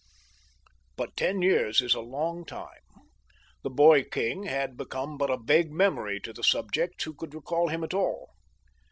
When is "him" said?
7.67-7.83